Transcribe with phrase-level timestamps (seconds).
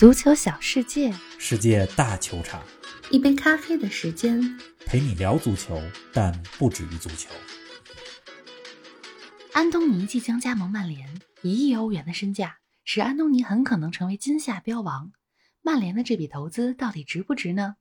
[0.00, 2.64] 足球小世界，世界大球场，
[3.10, 4.40] 一杯咖啡的时间。
[4.86, 5.78] 陪你聊足球，
[6.10, 7.28] 但不止于足球。
[9.52, 15.12] 安东尼即将加盟曼联，一亿欧元的身价使安东尼很可能成为今夏标王。
[15.60, 17.76] 曼联的这笔投资到底值不值呢？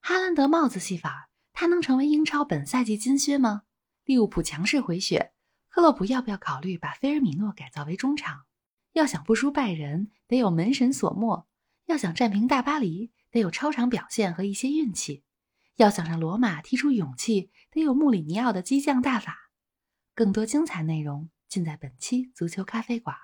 [0.00, 3.62] 哈兰德帽子戏法，他能成为英超本赛季金靴吗？
[4.04, 5.32] 利物浦强势回血，
[5.70, 8.42] 克洛普要不要考虑把菲尔米诺改造为中场？
[8.92, 11.46] 要想不输拜仁，得有门神索莫；
[11.86, 15.22] 要想战平大巴黎，得有超常表现和一些运气；
[15.76, 19.50] 要想让罗马踢出勇气，得有穆里尼奥的激将大法。
[20.14, 23.14] 更多精彩内容尽在本期足球咖啡馆。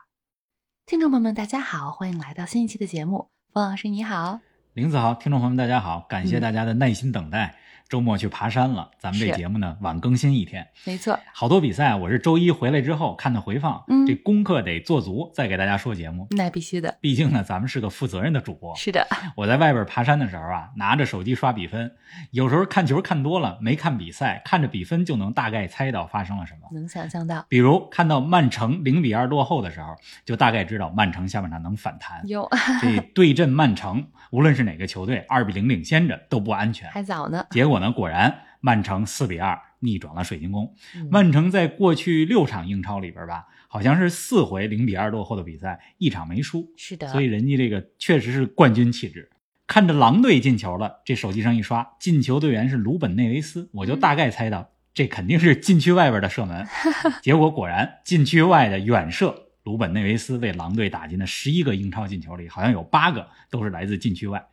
[0.84, 3.30] 听众朋友们，大家好，欢迎来到新一期的节目。
[3.52, 4.40] 冯老师你好，
[4.74, 7.58] 林子豪，听众朋友们大家好，感谢大家的耐心等待。
[7.90, 19.04] 周末去爬山了，咱们这节目呢晚更新一天，没错，好多比赛我是周一回来之后看的回放，嗯，这功课得做足，再给大家说节目，那必须的，毕竟呢咱们是个负责任的主播，是的，
[19.36, 21.90] 我在外边爬山的时候啊，拿着手机刷比分，
[22.30, 32.48] 有时候看球看多了，没看比赛，看着比分就能大概猜到发生了什么，能想象到，比如看到曼城零比二落后的时候，就大概知道曼城下半场能反弹，有
[32.80, 38.42] 这对阵曼城，无论是哪个球队，二比零领先着都不安全，还早呢，结果呢果然。
[38.62, 40.74] 曼城四比二逆转了水晶宫。
[41.10, 46.70] 曼城在过去六场英超里边吧，好像是四回零比二落后的比赛，一场没输。
[46.76, 49.30] 是的，所以人家这个确实是冠军气质。
[49.66, 56.66] 看着狼队进球了，这手机上一刷，进球队员是鲁本内维斯，我就大概猜到这肯定是禁区外边的射门。
[57.22, 64.44] 结果果然，禁区外的远射，鲁本内维斯为狼队打进的十一个英超进球里，好像有八个都是来自禁区外。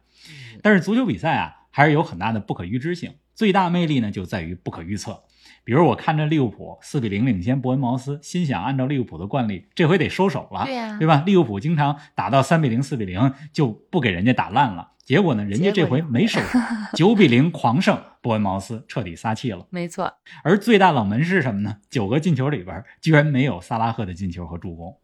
[0.61, 3.13] 但是足球比赛啊，还是有很大的不可预知性。
[3.35, 5.21] 最大魅力呢，就在于不可预测。
[5.63, 11.21] 比如我看着利物浦四比零领先伯恩茅斯，心想按照利物浦的惯例，这回得收手了，对呀，对吧？
[11.23, 16.57] 利物浦经常打到三比零、四比零就不给人家打烂了，结果呢，人家这回没收手，
[16.95, 19.67] 九比零狂胜伯恩茅斯，彻底撒气了。
[19.69, 20.11] 没错。
[20.43, 21.77] 而最大冷门是什么呢？
[21.91, 24.97] 九个进球里边居然没有萨拉赫的进球和助攻。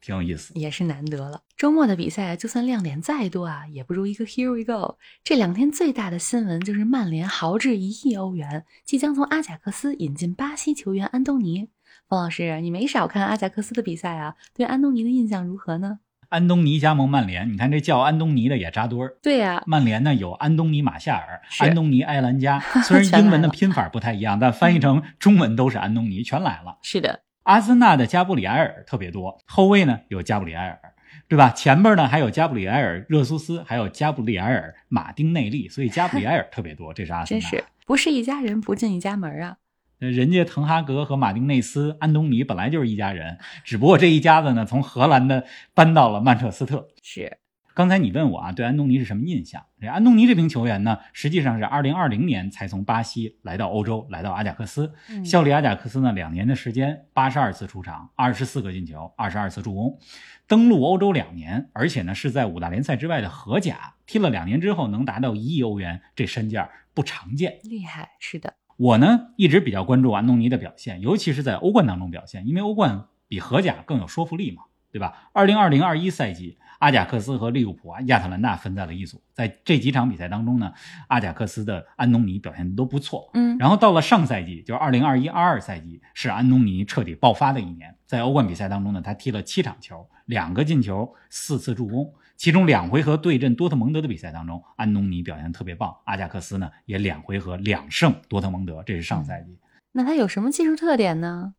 [0.00, 1.40] 挺有意思，也是难得了。
[1.56, 4.98] 周末的比赛，就算亮点再多啊，也不如一个 Here we go。
[5.22, 11.68] 这两天最大的新闻就是曼联豪掷一亿欧元，即将从阿贾克斯引进巴西球员安东尼。
[12.08, 16.00] 方老师，你没少看阿贾克斯的比赛啊，对安东尼的印象如何呢？
[16.28, 19.16] 安东尼加盟曼联，你看这叫安东尼的也扎堆儿。
[19.22, 26.78] 对呀，曼联呢有安东尼马夏尔、安东尼埃兰加， 虽然英文的拼法不太一样，但翻译成中文都是安东尼，全来了。
[26.82, 27.20] 是的。
[27.44, 30.80] 阿森纳的加布里埃尔特别多，后卫呢有加布里埃尔，
[31.28, 31.50] 对吧？
[31.50, 36.92] 前面呢还有加布里埃尔、热苏斯，还有加布里埃尔、马丁内利，所以加布里埃尔特别多。
[36.92, 39.56] 这是阿森纳，真是不是一家人不进一家门啊！
[39.98, 46.88] 人家滕哈格和马丁内斯、安东尼本来就是一家人，只不过这一家子呢从荷兰的搬到了曼彻斯特。
[47.02, 47.38] 是。
[47.74, 49.66] 刚才你问我啊，对安东尼是什么印象？
[49.80, 59.98] 这安东尼这名球员呢，实际上是2020年才从巴西来到欧洲，来到阿贾克斯，效力阿贾克斯呢两年的时间八十二次出场二十四个进球二十二次助攻，
[60.46, 68.54] 登陆欧洲两年，而且呢是在五大联赛之外的荷甲踢了两年之后，能达到一亿欧元，这身价不常见，厉害，是的。
[68.76, 76.56] 我呢一直比较关注安东尼的表现，尤其是在欧冠当中表现，因为欧冠比荷甲更有说服力嘛，对吧二零二零二一赛季。
[76.78, 79.22] 阿贾克斯和利物浦啊，亚特兰大分在了一组。
[79.32, 80.72] 在这几场比赛当中呢，
[81.08, 83.30] 阿贾克斯的安东尼表现的都不错。
[83.34, 87.94] 嗯，然后到了上赛季，就是二零二一二二赛季，是安东尼彻底爆发的一年。
[88.06, 92.12] 在欧冠比赛当中呢，他踢了七场球，两个进球，四次助攻。
[92.36, 95.94] 其中两回合对阵多特蒙德的比赛当中，安东尼表现特别棒。
[96.04, 99.56] 阿贾克斯呢，也两回合两胜多特蒙德，这是上赛季。
[99.92, 101.54] 那他有什么技术特点呢？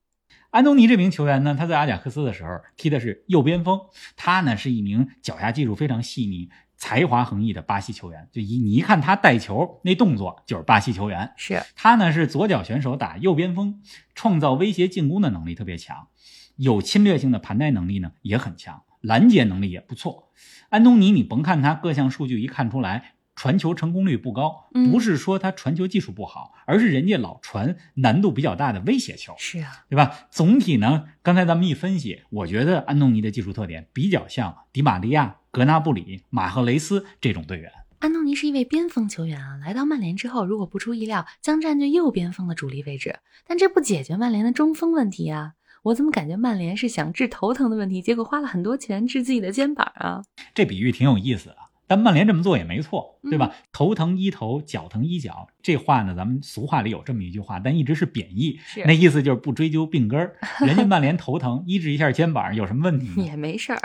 [0.55, 3.77] 安东尼这名球员呢，他在阿贾克斯的时候踢的是右边锋，
[4.15, 8.29] 他呢是一名脚下技术非常细腻、才华横溢的巴西球员。
[8.31, 11.33] 就一你一看他带球那动作，就是巴西球员。
[11.35, 13.81] 是他呢是左脚选手，打右边锋，
[14.13, 16.07] 创造威胁进攻的能力特别强，
[16.55, 20.31] 有侵略性的盘带能力呢也很强，拦截能力也不错。
[20.69, 23.14] 安东尼，你甭看他各项数据，一看出来。
[23.35, 29.33] 传球成功率不高，不是说他传球技术不好，而是人家老传难度比较大的威胁球。
[29.37, 30.27] 是啊，对吧？
[30.31, 37.71] 总体呢，刚才咱们一分析，我觉得安东尼的技术特点比较像迪玛利亚、格纳布里、马赫雷斯这种队员。
[37.99, 43.19] 安东尼是一位边锋球员啊，来到曼联之后，如果不出意料，将占据右边锋的主力位置。
[43.47, 45.53] 但这不解决曼联的中锋问题啊！
[45.83, 50.23] 我怎么感觉曼联是想治头疼的问题，结果花了很多钱治自己的肩膀啊？
[50.53, 51.64] 这比喻挺有意思啊。
[51.87, 53.51] 但曼联这么做也没错，对吧？
[53.51, 60.35] 嗯头疼医头，脚疼医脚，这话呢，咱们俗话里有这么一句话，但一直是贬义，那意思就是不追究病根儿。
[60.65, 63.21] 人家曼联头疼，医治一下肩膀有什么问题？
[63.23, 63.79] 也没事儿。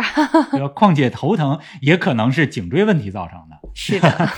[0.53, 0.69] 对吧？
[0.69, 3.59] 况且头疼也可能是颈椎问题造成的。
[3.75, 4.29] 是的，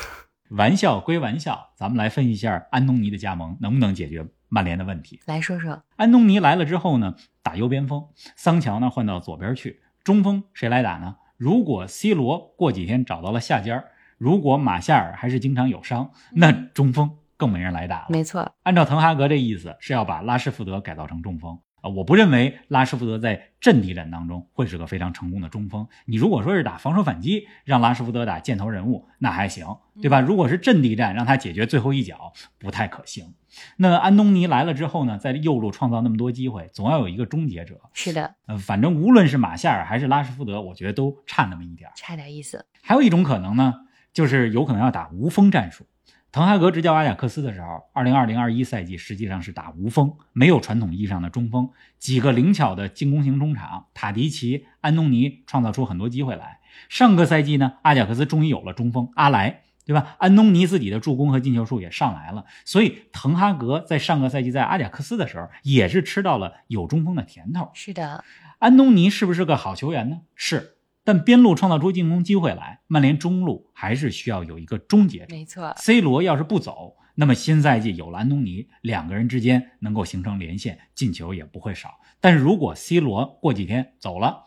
[0.50, 5.20] 玩笑归玩笑，咱们来分析一下安东尼的加盟能不能解决曼联的问题。
[5.26, 8.06] 来说说，安东尼来了之后呢，打右边锋，
[8.36, 11.16] 桑乔呢换到左边去，中锋谁来打呢？
[11.42, 13.82] 如果 C 罗过几天找到了下家，
[14.16, 18.06] 如果马夏尔还是经常有伤，那中锋更没人来打了。
[18.10, 21.90] 没错，按照滕哈格这意思，是要把拉什福德改造成中锋啊。
[21.90, 25.86] 我不认为拉什福德在阵地战当中会是个非常成功的中锋。
[26.06, 29.66] 你如果说是打防守反击，让拉什福德打箭头人物，那还行，
[30.00, 30.20] 对吧？
[30.20, 33.34] 如果是阵地战，让他解决最后一脚，不太可行。
[33.76, 37.78] 那安东尼来了之后呢，在右路创造那么多机会，总要有一个终结者。
[37.92, 41.90] 是的，呃，反正无论是马夏尔还是拉什福德，我觉得都差那么一点。
[41.94, 42.64] 差点意思。
[42.80, 43.74] 还有一种可能呢，
[44.14, 45.86] 就是有可能要打无锋战术。
[46.32, 51.68] 滕哈格执教阿贾克斯的时候，二零二零二一赛季实际上是打无锋，没有传统意义上的中锋，
[51.98, 56.60] 几个灵巧的进攻型中场，塔迪奇、安东尼创造出很多机会来。
[56.88, 60.16] 上个赛季呢，阿贾克斯终于有了中锋阿莱，对吧？
[60.18, 67.70] 安东尼自己的助攻和进球数也上来了，所以滕哈格在上个赛季在阿贾克斯的时候，也是吃到了有中锋的甜头。
[67.74, 68.24] 是的，
[68.58, 70.20] 安东尼是不是个好球员呢？
[70.34, 70.71] 是，
[71.04, 75.26] 但边路创造出进攻机会来，曼联中路还是需要有一个终结者。
[75.30, 81.98] 没错，C 罗要是不走，那么新赛季有了安东尼，两个人之间能够形成连线，进球也不会少。
[82.20, 84.44] 但是如果 C 罗过几天走了，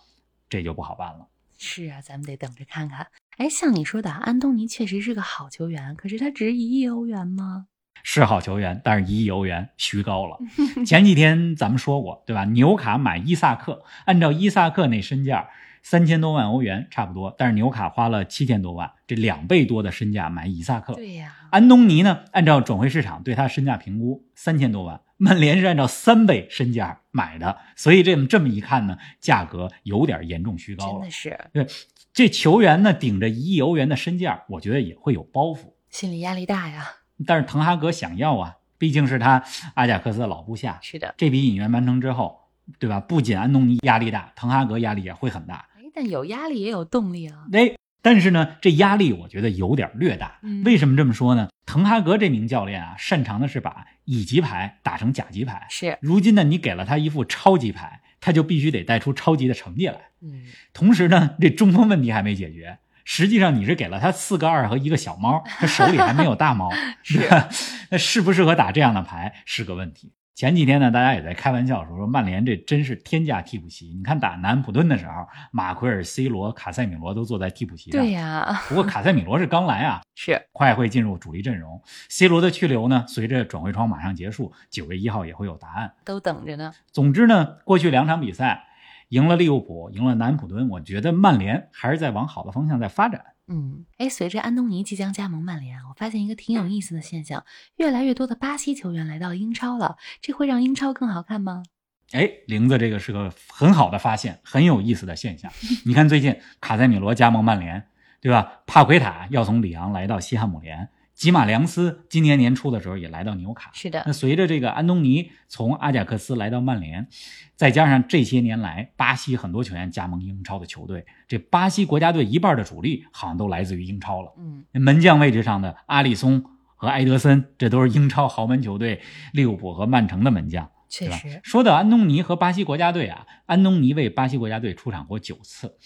[0.49, 1.27] 这就不好办了。
[1.57, 3.07] 是啊，咱们得等着看看。
[3.37, 7.67] 哎，像你说的，安东尼确实是个好球员，可是他值一亿欧元吗？
[8.03, 10.37] 是好球员，但是一亿欧元虚高了。
[10.85, 12.45] 前几天咱们说过，对吧？
[12.45, 15.49] 纽卡买伊萨克，按照伊萨克那身价，
[15.85, 20.95] 三千多万欧元差不多，但是纽卡花了七千多万，这两倍多的身价买伊萨克。
[20.95, 31.69] 对呀、安东尼呢，按照转会市场对他身价评估三千多万，曼联是按照三倍身价买的，所以这么这么一看呢，价格有点严重虚高了真的。
[31.69, 35.75] 是这球员呢，顶着一亿欧元的身价，我觉得也会有包袱。
[35.91, 36.83] 心理压力大呀。
[37.27, 39.43] 但是滕哈格想要啊，毕竟是他
[39.75, 42.39] 阿贾克斯的老部下，是的，这笔引援完成之后，
[42.79, 42.99] 对吧？
[42.99, 45.63] 不仅安东尼压力大，滕哈格压力也会很大。
[45.95, 47.45] 哎，但有压力也有动力啊。
[47.53, 50.39] 哎，但是呢，这压力我觉得有点略大。
[50.43, 51.49] 嗯为什么这么说呢？
[51.65, 55.65] 滕哈格这名教练啊，擅长的是把乙级牌打成甲级牌。
[55.69, 60.09] 是，如今呢，你给了他一副超级牌，他就必须得带出超级的成绩来。
[60.21, 60.43] 嗯，
[60.73, 62.77] 同时呢，这中锋问题还没解决。
[63.07, 66.71] 实际上你是给了他四个二和一个小猫，他手里还没有大猫，
[67.03, 67.49] 是对吧？
[67.91, 70.11] 那适不适合打这样的牌是个问题。
[70.35, 73.87] 前几天呢，大家也在开玩笑说说曼联这真是天价替补席。
[73.87, 78.01] 你看打南安普顿的时候，马奎尔、C 罗、卡塞米罗都坐在替补席上。
[78.01, 81.81] 对呀、不过卡塞米罗是刚来啊，是 快会进入主力阵容。
[82.09, 85.93] C 罗的去留呢，随着转会窗马上结束，九月一号也会有答案。
[86.03, 86.73] 都等着呢。
[86.91, 88.65] 总之呢，过去两场比赛
[89.07, 93.23] 赢了利物浦，赢了南安普顿，我觉得曼联还是在往好的方向在发展。
[93.47, 97.45] 嗯，哎，随着安东尼即将加盟曼联，我发现一个挺有意思的现象，
[97.75, 101.63] 越来越多的巴西球员来到英超了，这会让英超更好看吗？
[102.11, 105.51] 哎，玲子这个是个很好的发现，很有意思的现象。
[105.85, 107.87] 你看最近卡塞米罗加盟曼联，
[108.21, 108.61] 对吧？
[108.65, 113.71] 帕奎塔要从里昂来到西汉姆联，吉马良斯今年年初的时候也来到纽卡。
[113.73, 117.07] 是的那，随着这个安东尼从阿贾克斯来到曼联，
[117.55, 124.33] 再加上这些年来巴西很多球员加盟英超的球队，这巴西国家队一半的主力好像都来自于英超了。
[124.37, 126.43] 嗯，门将位置上的阿里松
[126.75, 129.01] 和埃德森，这都是英超豪门球队
[129.31, 130.69] 利物浦和曼城的门将。
[130.95, 135.77] 确实，说到安东尼和巴西国家队啊，安东尼为巴西国家队出场过九次，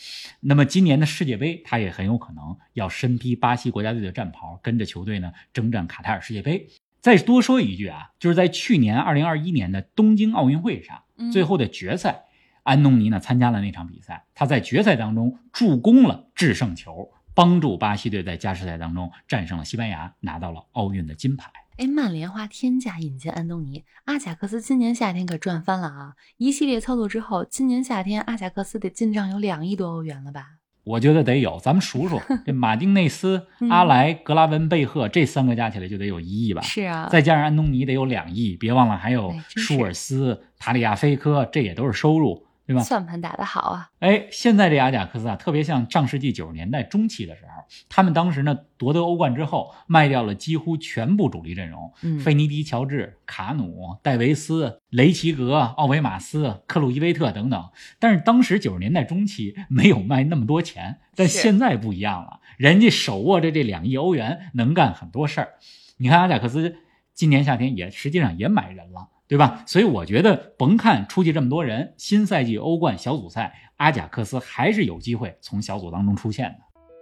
[0.41, 6.67] 那么今年的世界杯，他也很有可能要身披巴西国家队的战袍，跟着球队呢征战卡塔尔世界杯。
[7.01, 12.25] 再多说一句啊，就是在去年二零二一年的东京奥运会上，嗯最后的决赛，
[12.61, 21.49] 安东尼呢参加了那场比赛，他在决赛当中助攻了制胜球，帮助巴西队在加时赛当中战胜了西班牙，拿到了奥运的金牌。
[21.79, 26.13] 哎，曼联花天价引进安东尼，阿贾克斯今年夏天可赚翻了啊！
[26.35, 30.45] 一系列操作之后，今年夏天阿贾克斯得进账有两亿多欧元了吧？
[30.83, 36.61] 我觉得得有，咱们数数， 这马丁内斯、嗯阿莱、格拉文、贝赫这三个加起来就得有一亿吧？
[36.63, 42.83] 是啊，再加上安东尼得有两亿，别忘了还有舒尔斯、塔里亚菲科，这也都是收入，对吧？
[42.83, 43.89] 算盘打得好啊！
[43.97, 57.69] 哎，现在这阿贾克斯啊，特别像上世纪九十年代中期的时候，他们当时呢夺得欧冠之后，卖掉了几乎全部主力阵容，嗯费尼迪、乔治、卡努、戴维斯、雷奇格、奥维马斯、克鲁伊维特等等。
[57.97, 65.53] 但是当时九十年代中期没有卖那么多钱，但现在不一样了，人家手握着这两亿欧元，能干很多事儿。
[65.97, 66.75] 你看阿贾克斯
[67.15, 69.09] 今年夏天也实际上也买人了。
[69.29, 69.63] 对吧？
[69.67, 76.57] 所以我觉得，甭看出去这么多人，新赛季欧冠小组赛，阿贾克斯还是有机会从小组当中出现的。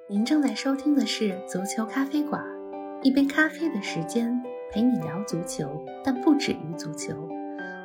[0.09, 2.43] 您正在收听的是足球咖啡馆，
[3.01, 4.37] 一杯咖啡的时间
[4.73, 5.69] 陪你聊足球，
[6.03, 7.15] 但不止于足球。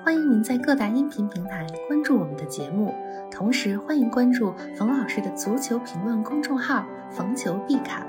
[0.04, 2.92] 欢迎您在各大音频平台关注我们的节目，
[3.30, 8.04] 同时欢迎关注冯老师的足球评论公众号“冯球必侃”，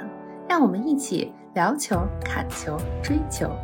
[0.50, 3.56] 让我们一起聊球、砍球、追球。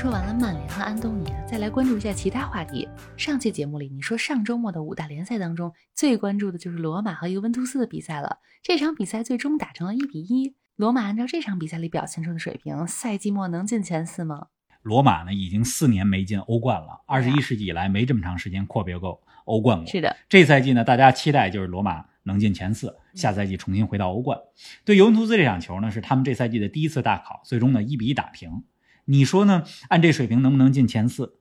[0.00, 2.88] 说完了曼联和安东尼，再来关注一下其他话题。
[3.18, 8.38] 上期节目里，你说上周末的五大联赛当中最关注的就是罗马和尤文图斯的比赛了。
[8.62, 10.56] 这场比赛最终打成了一比一。
[10.76, 14.46] 罗马按照这场比赛里表现出的水平，赛季末能进前四吗？
[14.80, 19.86] 罗马呢，已经四年没进欧冠了，二十一世纪以来没这么长时间阔别过欧冠过。
[19.86, 24.38] 是的，这赛季呢，大家期待就是罗马能进前四，下赛季重新回到欧冠。
[24.86, 28.64] 对尤文图斯这场球呢，是他们这赛季的第一次大考，最终呢一比一打平。
[29.10, 29.64] 你说呢？
[29.88, 31.34] 按这水平能不能进前四？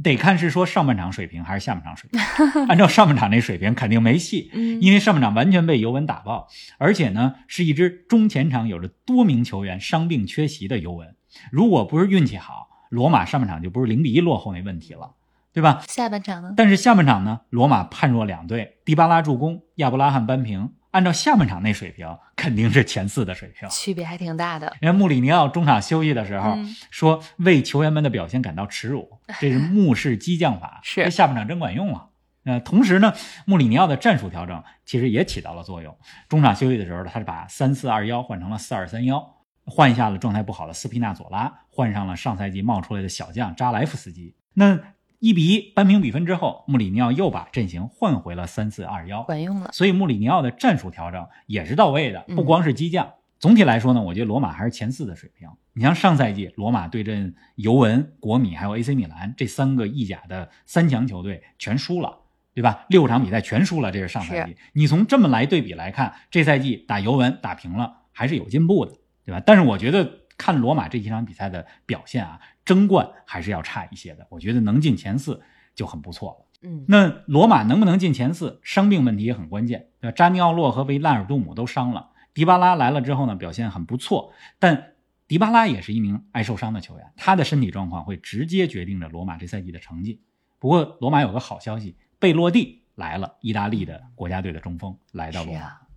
[0.00, 2.20] 得看是说上半场水平还是下半场水平。
[2.70, 6.46] 按照上半场那水平，肯定没戏，嗯因为上半场完全被尤文打爆，
[6.78, 11.16] 而且呢是一支中前场有着多名球员伤病缺席的尤文。
[11.50, 15.16] 如果不是运气好，罗马上半场就不是零比一落后那问题了，
[15.52, 15.82] 对吧？
[15.88, 16.54] 下半场呢？
[16.56, 20.70] 但是下半场呢，罗马判若两队，迪巴拉助攻，亚布拉罕扳平。
[20.90, 23.68] 按照下半场那水平，肯定是前四的水平。
[23.68, 24.74] 区别还挺大的。
[24.80, 32.06] 人家穆里尼奥中场休息的时候、嗯说，为球员们的表现感到耻辱， 这是目视激将法，是这下半场真管用啊。
[32.44, 33.12] 呃，同时呢，
[33.44, 35.94] 穆里尼奥的战术调整其实也起到了作用。
[36.28, 44.34] 中场休息的时候，他是把三四二幺换成了四二三幺，换下了状态不好的斯皮纳佐拉，换上了上赛季冒出来的小将扎莱夫斯基。
[44.54, 44.78] 那
[45.18, 49.70] 一比一扳平比分之后，穆里尼奥又把阵型换回了三四二幺，管用了。
[49.72, 53.14] 所以穆里尼奥的战术调整也是到位的，嗯不光是激将。
[53.40, 55.48] 总体来说呢，我觉得罗马还是前四的水平。
[55.72, 62.18] 你像上赛季罗马对阵尤文、国米还有 AC 米兰这三个意甲的三强球队全输了，
[62.54, 62.84] 对吧？
[62.88, 64.56] 六场比赛全输了，这是上赛季。
[64.72, 68.92] 你从这么来对比来看，这赛季打尤文打平了，还是有进步的，
[69.24, 69.40] 对吧？
[69.46, 74.26] 但是我觉得看罗马这几场比赛的表现啊，争冠还是要差一些的。
[74.30, 75.42] 我觉得能进前四
[75.74, 76.46] 就很不错了。
[76.62, 78.60] 嗯，那罗马能不能进前四？
[78.62, 79.88] 伤病问题也很关键。
[80.00, 84.92] 那扎尼奥洛和维拉尔杜姆都伤了，迪巴拉来了之后呢，表现很不错，但
[85.26, 90.22] 迪巴拉也是一名爱受伤的球员，他的身体状况会直接决定着罗马这赛季的成绩。
[90.58, 95.87] 不过罗马有个好消息，贝洛蒂来了，意大利的国家队的中锋来到罗马。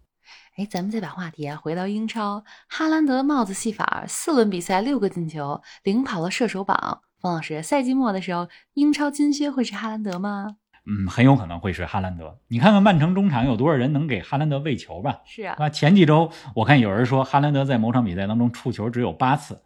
[0.58, 7.02] 哎，咱们再把话题啊回到英超，哈兰德帽子戏法，四轮比赛六个进球，领跑了射手榜。
[7.22, 10.58] 方老师，赛季末的时候，英超金靴会是哈兰德吗？
[10.86, 12.38] 嗯，很有可能会是哈兰德。
[12.48, 15.22] 你看看曼城中场有多少人能给哈兰德喂球吧？
[15.26, 19.62] 是啊，啊，前几周我看有人说哈兰德在某场比赛当中触球只有八次，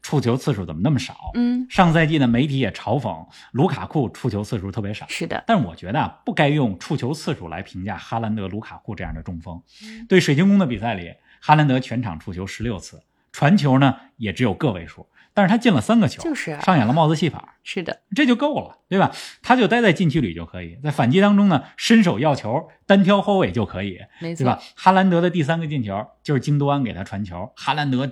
[0.00, 1.32] 触球次数怎么那么少？
[1.34, 5.06] 嗯，上赛季呢，媒体也嘲讽卢卡库触球次数特别少。
[5.08, 9.60] 是的，但是我觉得啊，不该用触球次数来评价哈兰德、卢卡库这样的中锋。
[9.82, 13.02] 嗯对水晶宫的比赛里，哈兰德全场触球十六次，
[13.32, 19.12] 传球呢也只有个位数，但是他进了三个球，就是啊上演了帽子戏法，是的，这就够了，对吧？
[19.42, 24.58] 他就待在禁区里就可以，在反击当中呢，伸手要球，单挑后卫就可以，没错，对吧？
[24.74, 28.10] 哈兰德的第三个进球就是京多安给他传球，哈兰德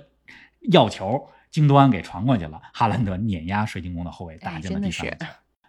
[0.69, 5.25] 要球，京多安给传过去了，哈兰德碾压水晶宫的后卫，打哎进了第三个球。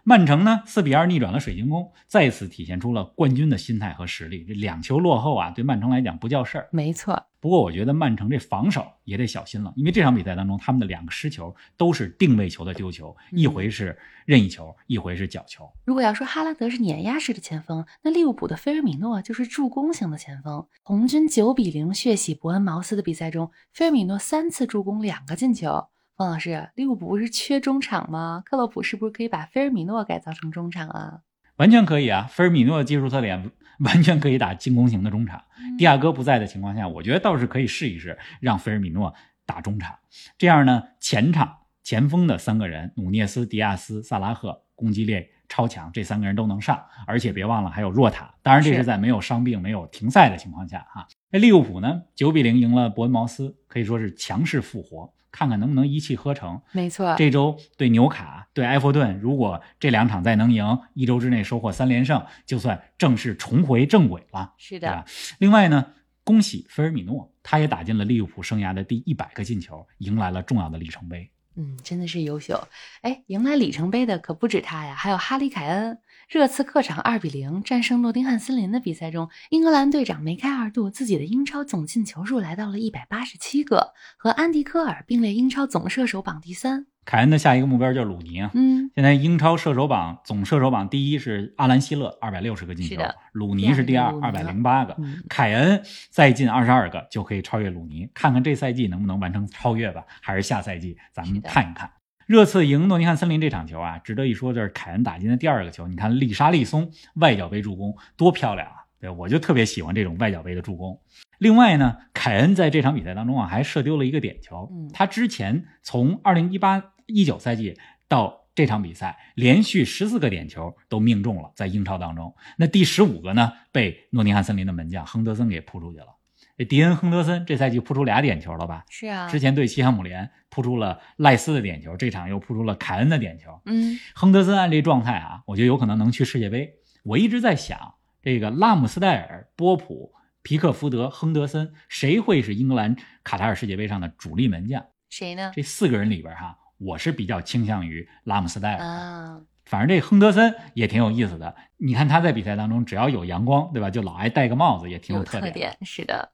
[0.09, 4.43] 曼城呢，四比二逆转了水晶宫，再次体现出了冠军的心态和实力。
[4.43, 6.67] 这两球落后啊，对曼城来讲不叫事儿。
[6.71, 15.71] 没错，不过我觉得曼城这防守也得小心了，因为这场比赛当中他们的两个失球都是定位球的丢球，一回是任意球，一回是角球。
[15.85, 20.65] 如果要说哈兰德是碾压式的前锋，那利物浦的菲尔米诺就是助攻型的前锋。
[20.81, 25.89] 红军九比零血洗伯恩茅斯的比赛中，菲尔米诺三次助攻，两个进球。
[26.19, 28.43] 方老师，利物浦不是缺中场吗？
[28.45, 31.21] 克洛普是不是可以把菲尔米诺改造成中场啊？
[31.55, 33.49] 完全可以啊，菲尔米诺的技术特点
[33.85, 35.41] 完全可以打进攻型的中场。
[35.63, 39.97] 嗯蒂亚哥不在的情况下，我觉得倒是可以试一试，让菲尔米诺打中场。
[40.37, 46.83] 这样呢，前场前锋的三个人，努涅斯、迪亚斯、萨拉赫，攻击力超强，这三个人都能上。
[47.07, 51.07] 而且别忘了还有若塔，当然这是是在没有伤病、没有停赛的情况下哈。
[51.31, 55.13] 那利物浦呢，九比零赢了伯恩茅斯，可以说是强势复活。
[55.31, 56.61] 看看能不能一气呵成。
[56.71, 65.05] 没错，这周对纽卡、对埃弗顿，如果这两场再能赢，一周之内收获三连胜，就算正式重回正轨了，是的，？
[65.39, 65.93] 另外呢，
[66.23, 71.29] 恭喜菲尔米诺，他也打进了利物浦生涯的第一百个进球，迎来了重要的里程碑。
[71.55, 72.67] 嗯，真的是优秀。
[73.01, 75.99] 哎，迎来里程碑的可不止他呀，还有哈里凯恩。
[76.29, 86.85] 热刺客场二比零战胜诺丁汉森林的比赛中，英格兰队长梅开二度，自己的英超总进球数来到了一百八十七个，和安迪科尔并列英超总射手榜第三。
[87.03, 88.51] 凯恩的下一个目标就是鲁尼啊。
[88.53, 94.95] 嗯，现在英超射手榜总射手榜第一是阿兰希勒，二百六十个进球，鲁尼是第二，二百零八个。
[94.99, 95.81] 嗯凯恩
[96.11, 101.89] 再进二十二个就可以超越鲁尼，看看这赛季能不能完成超越吧，还是下赛季咱们看一看。
[102.29, 108.85] 热刺赢诺丁汉森林这场球啊，值得一说就是凯恩打进的第二个球，你看丽莎利松外脚背助攻多漂亮啊！
[108.99, 111.01] 对，我就特别喜欢这种外脚背的助攻。
[111.39, 114.69] 另外呢，凯恩在这场比赛当中啊，还射丢了一个点球。
[114.71, 117.75] 嗯他之前从二零一八一九赛季
[118.07, 122.35] 到这场比赛，连续十四个点球都命中了，在英超当中。
[122.59, 126.18] 那第十五个呢，被诺丁汉森林的门将亨德森给扑出去了。
[126.59, 128.83] 这迪恩·亨德森这赛季扑出俩点球了吧？
[128.89, 133.61] 是啊，之前对西汉姆联扑出了赖斯的点球，这场又扑出了凯恩的点球。
[133.63, 136.73] 嗯，亨德森按这状态啊，我觉得有可能能去世界杯。
[137.03, 140.11] 我一直在想，这个拉姆斯戴尔、波普、
[140.41, 144.85] 皮克福德、亨德森，谁会是英格兰卡塔尔世界杯上的主力门将？
[145.09, 145.53] 谁呢？
[145.55, 148.83] 这四个人里边哈，我是比较倾向于拉姆斯戴尔的。
[148.83, 153.89] 啊，反正这亨德森也挺有意思的，你看他在比赛当中只要有阳光，对吧？
[153.89, 155.39] 就老爱戴个帽子，也挺有特。
[155.51, 156.33] 点，是的。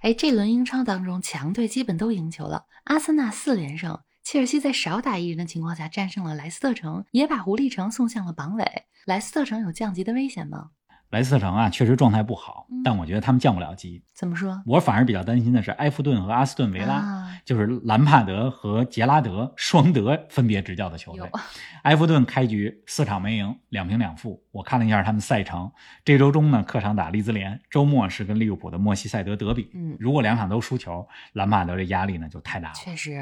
[0.00, 2.66] 哎，这轮英超当中，强队基本都赢球了。
[2.84, 8.64] 阿森纳四连胜，切尔西在少打一人的情况下战胜了莱斯特城，也把狐狸城送向了榜尾。
[9.04, 10.70] 莱斯特城有降级的危险吗？
[11.12, 14.02] 莱斯特城啊，确实状态不好嗯，但我觉得他们降不了级。
[14.14, 14.62] 怎么说？
[14.66, 21.30] 我反而比较担心的是埃弗顿和阿斯顿维拉，啊，就是兰帕德和杰拉德双德分别执教的球队。
[21.82, 24.42] 埃弗顿开局四场没赢，两平两负。
[24.50, 25.70] 我看了一下他们赛程，
[26.04, 29.70] 这周中呢客场打利兹联，周末是跟利物浦的莫西塞德德比。
[29.74, 32.74] 嗯如果两场都输球，兰帕德这压力呢就太大了。
[32.74, 33.12] 确实。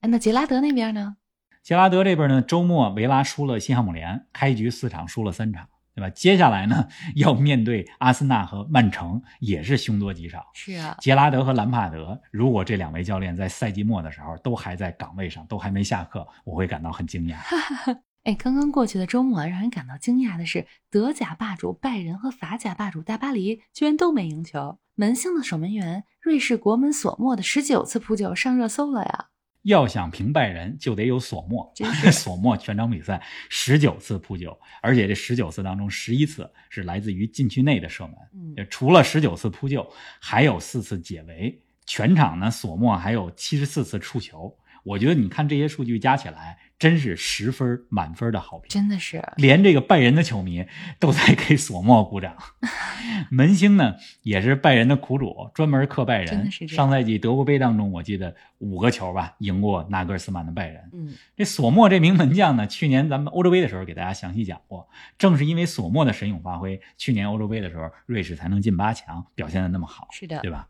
[0.00, 1.16] 哎，那杰拉德那边呢？
[1.62, 6.10] 杰拉德这边呢，周末维拉输了西汉姆联，开局四场输了三场，对吧？
[6.10, 6.86] 接下来呢
[7.16, 10.46] 要面对阿森纳和曼城，也是凶多吉少。
[10.54, 17.36] 是啊，杰拉德和兰帕德，如果这两位教练在赛季末的时候都还在岗位上，都还没下课，我会感到很惊讶。
[18.22, 24.78] 哎，刚刚过去的周末，让人感到惊讶的是，德甲霸主拜仁和法甲霸主大巴黎居然都没赢球。
[24.94, 29.26] 门兴的守门员瑞士国门索莫的十九次扑救上热搜了呀！
[29.62, 31.72] 要想平拜仁，就得有索莫。
[32.12, 38.14] 索莫全场比赛十九次扑救，而且这十九次当中，十一次是来自于禁区内的射门。
[38.34, 39.90] 嗯除了十九次扑救，
[40.20, 41.60] 还有四次解围。
[41.86, 44.56] 全场呢，索莫还有七十四次触球。
[44.84, 48.68] 我觉得你看这些数据加起来，真是十分满分的好评。
[48.68, 50.64] 真的是，连这个拜仁的球迷
[51.00, 52.36] 都在给索莫鼓掌。
[53.30, 60.88] 门兴呢，也是拜仁的苦主，专门克拜仁上赛季德国杯当中，我记得五个球吧，赢过纳格尔斯曼的拜仁。
[60.92, 64.88] 嗯，这索莫这名门将呢，去年咱们欧洲杯的时候给大家详细讲过，
[65.18, 70.68] 正是因为索莫的神勇发挥，去年欧洲杯的时候，瑞士才能进八强，表现的那么好，是的对，吧？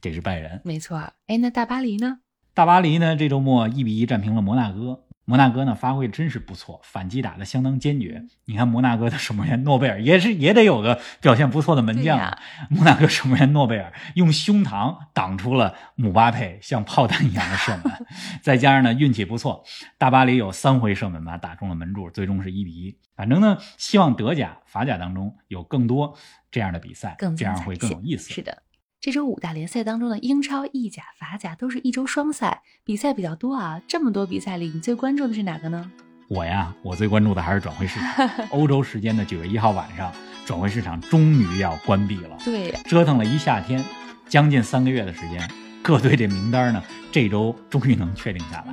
[0.00, 0.60] 这是拜仁。
[0.64, 0.98] 没错。
[1.26, 2.18] 哎，那大巴黎呢？
[2.54, 5.04] 大巴黎呢，这周末一比一战平了摩纳哥。
[5.32, 8.22] 摩纳哥呢发挥真是不错，反击打得相当坚决。
[8.44, 12.38] 你看摩纳哥的守门员诺贝尔也是也得有个表现不错的门将啊。
[12.68, 18.06] 摩纳哥守门员诺贝尔用胸膛挡出了姆巴佩像炮弹一样的射门，
[18.44, 19.64] 再加上呢运气不错，
[19.96, 22.98] 大巴黎有三回射门吧打中了门柱，最终是一比一。
[23.16, 26.14] 反正呢，希望德甲、法甲当中有更多
[26.50, 28.34] 这样的比赛，这样会更有意思。
[28.34, 28.62] 是的。
[29.04, 33.82] 这周五大联赛当中的英超、意甲、法甲都是一周双赛，比赛比较多啊。
[33.88, 35.90] 这么多比赛里，你最关注的是哪个呢？
[36.28, 38.30] 我呀，我最关注的还是转会市场。
[38.50, 40.12] 欧洲时间的九月一号晚上，
[40.46, 42.38] 转会市场终于要关闭了。
[42.44, 43.84] 对，折腾了一夏天，
[44.28, 45.50] 将近三个月的时间，
[45.82, 48.72] 各队这名单呢，这周终于能确定下来。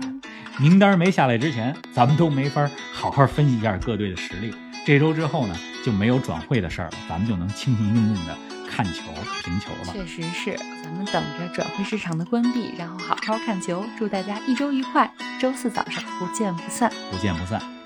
[0.59, 4.53] 名单没下来之前，咱们都没法好好分析一下各队的实力。
[4.85, 8.37] 这周之后呢，就没有转会的事儿了，咱们就能轻轻松松的
[8.69, 9.11] 看球、
[9.43, 9.93] 评球了。
[9.93, 10.55] 确实是。
[10.83, 13.83] 咱们等着转会市场的关闭，然后好好看球。
[13.97, 16.91] 祝大家一周愉快，周四早上不见不散。
[17.11, 17.78] 不见不散。